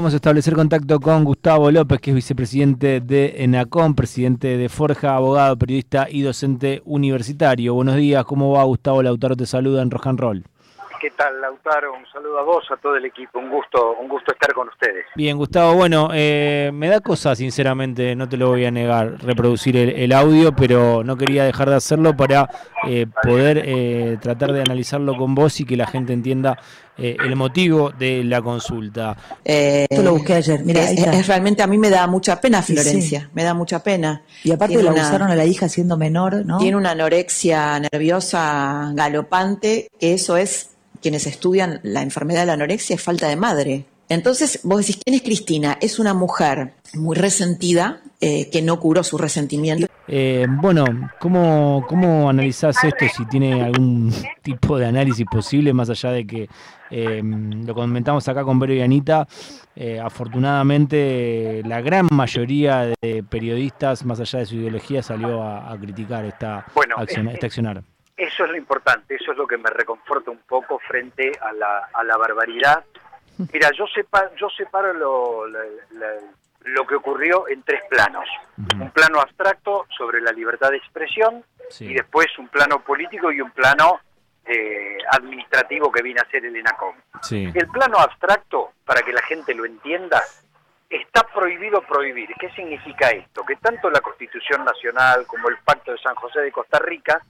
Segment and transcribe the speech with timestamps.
[0.00, 5.16] Vamos a establecer contacto con Gustavo López, que es vicepresidente de ENACOM, presidente de Forja,
[5.16, 7.74] abogado, periodista y docente universitario.
[7.74, 9.34] Buenos días, ¿cómo va Gustavo Lautaro?
[9.34, 10.44] Te saluda en Rojan Roll.
[11.00, 11.92] ¿Qué tal, Lautaro?
[11.92, 13.38] Un saludo a vos, a todo el equipo.
[13.38, 15.04] Un gusto, un gusto estar con ustedes.
[15.14, 19.76] Bien, Gustavo, bueno, eh, me da cosa, sinceramente, no te lo voy a negar, reproducir
[19.76, 22.50] el, audio, pero no quería dejar de hacerlo para
[22.88, 26.58] eh, poder eh, tratar de analizarlo con vos y que la gente entienda
[26.96, 29.16] el motivo de la consulta.
[29.44, 30.64] Yo lo busqué ayer.
[30.64, 34.22] Mira, es, realmente a mí me da mucha pena Florencia, me da mucha pena.
[34.42, 36.58] Y aparte la usaron a la hija siendo menor, ¿no?
[36.58, 40.70] Tiene una anorexia nerviosa galopante, que eso es
[41.00, 43.84] quienes estudian la enfermedad de la anorexia es falta de madre.
[44.08, 45.76] Entonces, vos decís, ¿quién es Cristina?
[45.80, 49.86] Es una mujer muy resentida eh, que no curó su resentimiento.
[50.06, 50.86] Eh, bueno,
[51.20, 53.04] ¿cómo, ¿cómo analizás esto?
[53.14, 54.10] Si tiene algún
[54.42, 56.48] tipo de análisis posible, más allá de que
[56.90, 59.28] eh, lo comentamos acá con Vero y Anita,
[60.02, 66.64] afortunadamente la gran mayoría de periodistas, más allá de su ideología, salió a, criticar esta
[66.96, 67.84] acción, este accionar.
[68.18, 71.88] Eso es lo importante, eso es lo que me reconforta un poco frente a la,
[71.92, 72.84] a la barbaridad.
[73.52, 78.28] Mira, yo, sepa, yo separo lo, lo, que ocurrió en tres planos.
[78.74, 81.44] Un plano abstracto sobre la libertad de expresión
[81.78, 84.00] y después un plano político y un plano
[84.44, 86.96] eh, administrativo que viene a ser el ENACOM.
[87.30, 90.20] El plano abstracto, para que la gente lo entienda,
[90.90, 92.30] está prohibido prohibir.
[92.40, 93.44] ¿Qué significa esto?
[93.44, 97.22] Que tanto la Constitución Nacional como el Pacto de San José de Costa Rica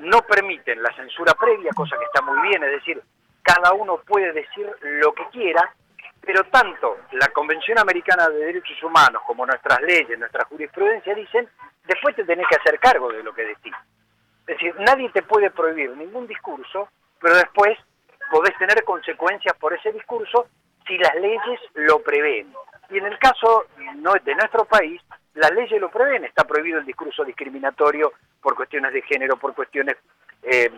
[0.00, 3.02] no permiten la censura previa, cosa que está muy bien, es decir,
[3.42, 5.72] cada uno puede decir lo que quiera,
[6.20, 11.48] pero tanto la Convención Americana de Derechos Humanos como nuestras leyes, nuestra jurisprudencia dicen,
[11.86, 13.74] después te tenés que hacer cargo de lo que decís.
[14.46, 16.88] Es decir, nadie te puede prohibir ningún discurso,
[17.20, 17.78] pero después
[18.30, 20.46] podés tener consecuencias por ese discurso
[20.86, 22.52] si las leyes lo prevén.
[22.90, 25.00] Y en el caso de nuestro país,
[25.38, 29.96] las leyes lo prevén, está prohibido el discurso discriminatorio por cuestiones de género, por cuestiones
[30.42, 30.70] eh,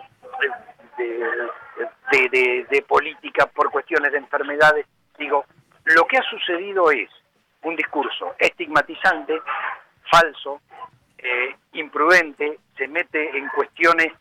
[0.99, 4.87] de, política, por cuestiones de enfermedades.
[5.19, 5.47] Digo,
[5.85, 7.09] lo que ha sucedido es
[7.63, 9.41] un discurso estigmatizante,
[10.11, 10.61] falso,
[11.17, 14.13] eh, imprudente, se mete en cuestiones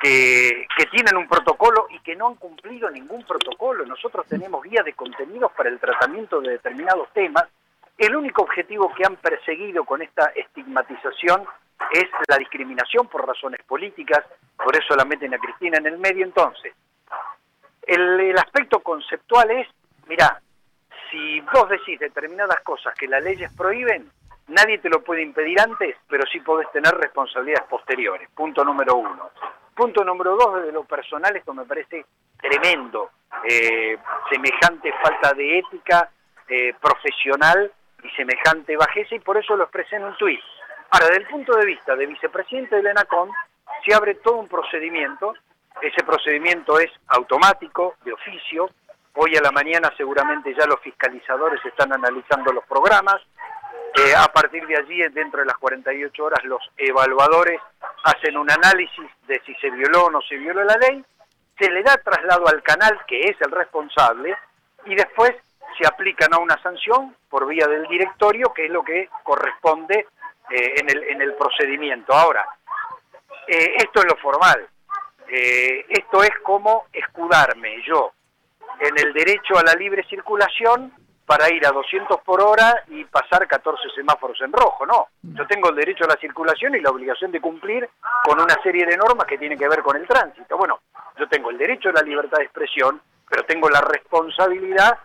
[0.00, 3.84] que, que, tienen un protocolo y que no han cumplido ningún protocolo.
[3.84, 7.44] Nosotros tenemos guías de contenidos para el tratamiento de determinados temas.
[7.98, 11.44] El único objetivo que han perseguido con esta estigmatización
[11.92, 14.22] es la discriminación por razones políticas,
[14.56, 16.24] por eso la meten a Cristina en el medio.
[16.24, 16.74] Entonces,
[17.86, 19.68] el, aspecto conceptual es,
[20.08, 20.40] mira,
[21.10, 24.10] si vos decís determinadas cosas que las leyes prohíben,
[24.48, 28.28] nadie te lo puede impedir antes, pero sí podés tener responsabilidades posteriores.
[28.34, 29.30] Punto número uno.
[29.74, 32.04] Punto número dos, desde lo personal, esto me parece
[32.38, 33.10] tremendo.
[33.44, 33.96] Eh,
[34.30, 36.10] semejante falta de ética
[36.48, 37.72] eh, profesional
[38.06, 40.40] y semejante bajeza, y por eso lo expresé en un tuit.
[40.90, 43.30] Ahora, desde el punto de vista de vicepresidente de ENACOM,
[43.84, 45.34] se abre todo un procedimiento,
[45.82, 48.70] ese procedimiento es automático, de oficio,
[49.14, 53.20] hoy a la mañana seguramente ya los fiscalizadores están analizando los programas,
[53.98, 57.58] eh, a partir de allí, dentro de las 48 horas, los evaluadores
[58.04, 61.02] hacen un análisis de si se violó o no se violó la ley,
[61.58, 64.36] se le da traslado al canal, que es el responsable,
[64.84, 65.32] y después
[65.78, 70.06] se aplican a una sanción por vía del directorio, que es lo que corresponde
[70.50, 72.12] eh, en, el, en el procedimiento.
[72.12, 72.46] Ahora,
[73.46, 74.66] eh, esto es lo formal.
[75.28, 78.12] Eh, esto es como escudarme yo
[78.78, 80.92] en el derecho a la libre circulación
[81.24, 85.08] para ir a 200 por hora y pasar 14 semáforos en rojo, no.
[85.22, 87.88] Yo tengo el derecho a la circulación y la obligación de cumplir
[88.24, 90.56] con una serie de normas que tienen que ver con el tránsito.
[90.56, 90.78] Bueno,
[91.18, 94.98] yo tengo el derecho a la libertad de expresión, pero tengo la responsabilidad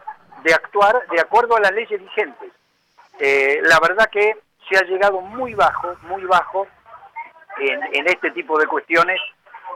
[0.44, 2.52] de actuar de acuerdo a las leyes vigentes.
[3.64, 4.38] la verdad que
[4.70, 6.68] se ha llegado muy bajo, muy bajo
[7.60, 9.20] en, este tipo de cuestiones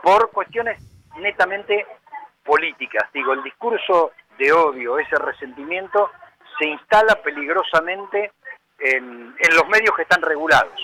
[0.02, 0.80] por cuestiones
[1.16, 1.86] netamente
[2.44, 3.10] políticas.
[3.12, 6.10] Digo, el discurso de odio, ese resentimiento,
[6.58, 8.32] se instala peligrosamente
[8.78, 10.80] en, en los medios que están regulados.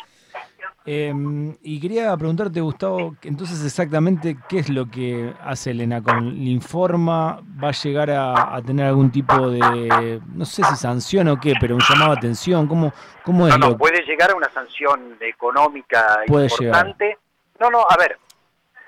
[0.85, 6.51] Em, y quería preguntarte, Gustavo, entonces exactamente qué es lo que hace Elena con ¿Le
[6.51, 7.41] informa?
[7.63, 11.77] ¿Va a llegar a, tener algún tipo de, no sé si sanción o qué, pero
[11.77, 12.67] un llamado de atención?
[12.67, 12.93] ¿Cómo,
[13.25, 13.57] cómo es?
[13.59, 17.17] No, no, puede llegar a una sanción económica importante.
[17.61, 18.19] No, no, a ver,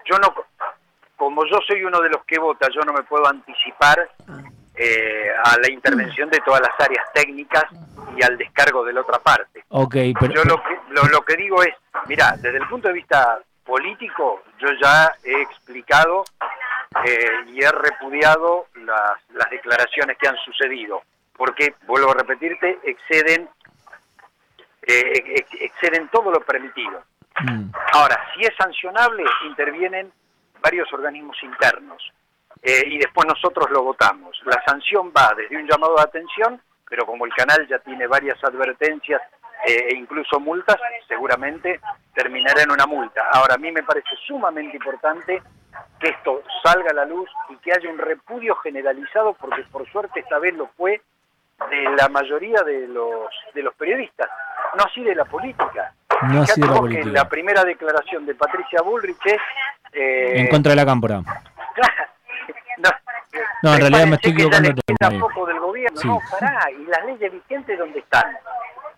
[0.05, 0.35] yo no,
[1.17, 4.11] como yo soy uno de los que vota, yo no me puedo anticipar
[4.76, 7.65] eh, a la intervención de todas las áreas técnicas
[8.17, 9.65] y al descargo de la otra parte.
[9.69, 10.35] Okay, pero...
[10.35, 11.75] Yo lo que, lo, que digo es,
[12.06, 16.25] mira, desde el punto de vista político, yo ya he explicado
[17.05, 21.03] eh, y he repudiado las, las declaraciones que han sucedido.
[21.37, 23.49] porque, vuelvo a repetirte, exceden,
[24.82, 27.03] eh, exceden todo lo permitido.
[27.41, 27.71] Mm.
[27.93, 30.12] Ahora, si es sancionable, intervienen
[30.61, 32.12] varios organismos internos
[32.62, 34.40] eh, y después nosotros lo votamos.
[34.44, 38.42] La sanción va desde un llamado de atención, pero como el canal ya tiene varias
[38.44, 39.20] advertencias
[39.66, 40.76] eh, e incluso multas,
[41.08, 41.80] seguramente
[42.14, 43.22] terminará en una multa.
[43.32, 45.42] Ahora, a mí me parece sumamente importante
[45.98, 50.20] que esto salga a la luz y que haya un repudio generalizado, porque por suerte
[50.20, 51.00] esta vez lo fue
[51.70, 54.28] de la mayoría de los, de los periodistas,
[54.76, 55.94] no así de la política.
[56.28, 57.04] No así de la política.
[57.04, 59.40] Que la primera declaración de Patricia Bullrich es...
[59.92, 61.20] Eh, en contra de la cámpora.
[62.79, 64.75] no, en realidad me estoy equivocando.
[65.21, 68.37] poco del gobierno, no, pará, y las leyes vigentes dónde están.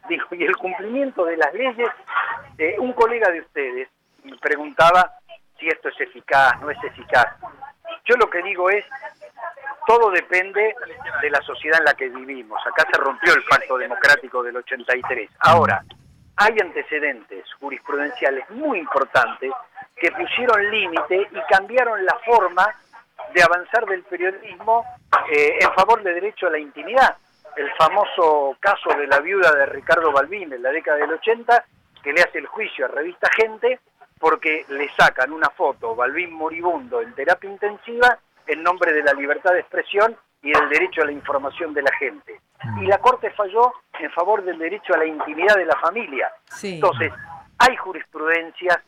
[0.09, 1.89] Dijo, y el cumplimiento de las leyes,
[2.59, 3.89] eh, un colega de ustedes
[4.25, 5.13] me preguntaba
[5.59, 7.27] si esto es eficaz, no es eficaz.
[8.05, 8.85] Yo lo que digo es,
[9.87, 10.75] todo depende
[11.23, 12.61] de la sociedad en la que vivimos.
[12.67, 15.31] Acá se rompió el pacto democrático del 83.
[15.41, 15.85] Ahora,
[16.37, 19.51] hay antecedentes jurisprudenciales muy importantes
[19.97, 22.69] que pusieron límite y cambiaron la forma
[23.37, 24.83] de avanzar del periodismo
[25.31, 27.19] eh, en favor del derecho a la intimidad.
[27.55, 31.65] El famoso caso de la viuda de Ricardo Balbín en la década del 80,
[32.03, 33.79] que le hace el juicio a Revista Gente
[34.19, 39.53] porque le sacan una foto Balbín moribundo en terapia intensiva en nombre de la libertad
[39.53, 42.41] de expresión y del derecho a la información de la gente.
[42.65, 42.85] Mm.
[42.85, 46.33] Y la Corte falló en favor del derecho a la intimidad de la familia.
[46.63, 47.13] Entonces,
[47.59, 48.79] hay jurisprudencias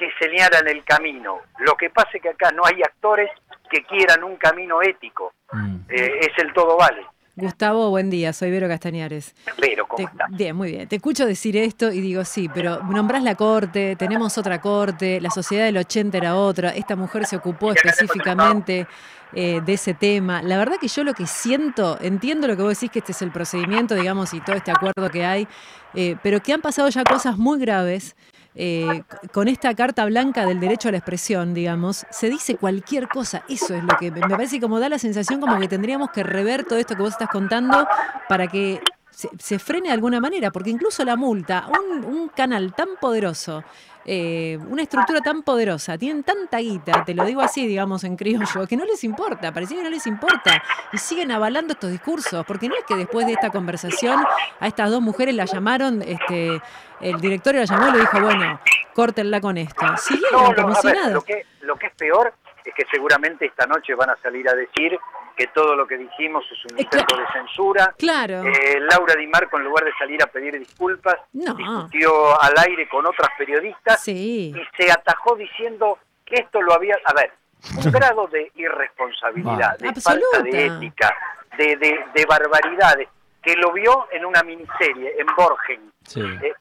[0.00, 1.40] que señalan el camino.
[1.58, 3.30] Lo que pasa es que acá no hay actores
[3.70, 5.34] que quieran un camino ético.
[5.52, 5.76] Mm.
[5.90, 7.02] Eh, es el todo vale.
[7.36, 9.34] Gustavo, buen día, soy Vero Castañares.
[9.58, 10.28] Vero, ¿cómo estás?
[10.30, 10.88] Bien, muy bien.
[10.88, 15.30] Te escucho decir esto y digo, sí, pero nombrás la corte, tenemos otra corte, la
[15.30, 18.86] sociedad del 80 era otra, esta mujer se ocupó específicamente
[19.32, 20.42] eh, de ese tema.
[20.42, 23.22] La verdad que yo lo que siento, entiendo lo que vos decís, que este es
[23.22, 25.46] el procedimiento, digamos, y todo este acuerdo que hay,
[25.94, 28.16] eh, pero que han pasado ya cosas muy graves
[28.54, 29.02] eh,
[29.32, 33.44] con esta carta blanca del derecho a la expresión, digamos, se dice cualquier cosa.
[33.48, 36.64] Eso es lo que me parece como da la sensación como que tendríamos que rever
[36.64, 37.86] todo esto que vos estás contando
[38.28, 41.68] para que se, frene de alguna manera, porque incluso la multa,
[42.06, 43.64] un canal tan poderoso
[44.06, 48.66] eh, una estructura tan poderosa, tienen tanta guita, te lo digo así, digamos, en criollo,
[48.66, 50.62] que no les importa, parecía que no les importa,
[50.92, 54.24] y siguen avalando estos discursos, porque no es que después de esta conversación
[54.58, 56.60] a estas dos mujeres la llamaron, este,
[57.00, 58.60] el directorio la llamó y le dijo, bueno,
[58.94, 59.86] córtenla con esto.
[59.98, 61.10] Siguieron como si nada.
[61.10, 62.32] Lo que, lo que es peor
[62.64, 64.98] es que seguramente esta noche van a salir a decir
[65.36, 67.94] que todo lo que dijimos es un intento de censura.
[67.98, 68.42] Claro.
[68.44, 73.06] Eh, Laura Di Marco, en lugar de salir a pedir disculpas, discutió al aire con
[73.06, 76.96] otras periodistas y se atajó diciendo que esto lo había...
[77.04, 77.32] A ver,
[77.76, 81.14] un grado de irresponsabilidad, de falta de ética,
[81.56, 83.08] de, de, barbaridades,
[83.42, 85.92] que lo vio en una miniserie, en Borgen.
[86.16, 86.52] Eh,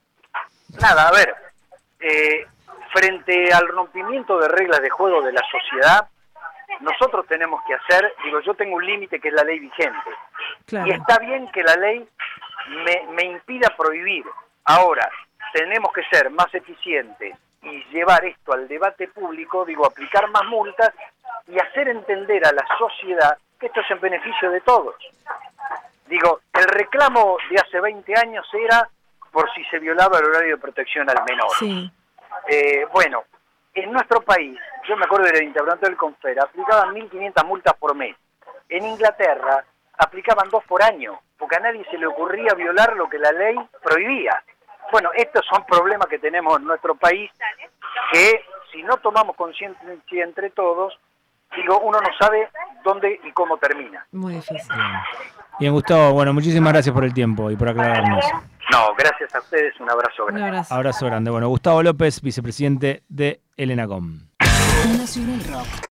[0.81, 1.35] nada, a ver,
[1.99, 2.45] eh,
[2.93, 6.07] frente al rompimiento de reglas de juego de la sociedad,
[6.81, 10.09] nosotros tenemos que hacer, digo, yo tengo un límite que es la ley vigente.
[10.71, 12.07] Y está bien que la ley
[12.85, 14.25] me, me impida prohibir.
[14.65, 15.09] Ahora,
[15.53, 20.93] tenemos que ser más eficientes y llevar esto al debate público, digo, aplicar más multas
[21.47, 24.95] y hacer entender a la sociedad que esto es en beneficio de todos.
[26.07, 28.89] Digo, el reclamo de hace 20 años era
[29.31, 31.51] por si se violaba el horario de protección al menor.
[31.59, 31.91] Sí.
[32.47, 33.23] Eh, bueno,
[33.73, 38.15] en nuestro país, yo me acuerdo del interventor del Confer, aplicaban 1.500 multas por mes.
[38.67, 39.63] En Inglaterra
[39.97, 43.55] aplicaban dos por año, porque a nadie se le ocurría violar lo que la ley
[43.83, 44.43] prohibía.
[44.91, 47.29] Bueno, estos son problemas que tenemos en nuestro país
[48.11, 48.41] que
[48.71, 50.97] si no tomamos conciencia entre todos,
[51.55, 52.49] digo, uno no sabe
[52.83, 54.05] dónde y cómo termina.
[54.11, 54.71] Muy difícil.
[55.59, 58.25] Bien, Gustavo, bueno, muchísimas gracias por el tiempo y por aclararnos.
[58.71, 60.41] No, gracias a ustedes, un abrazo grande.
[60.41, 60.73] Un abrazo.
[60.73, 61.31] abrazo grande.
[61.31, 63.41] Bueno, Gustavo López, vicepresidente de
[64.83, 65.79] Elena Com.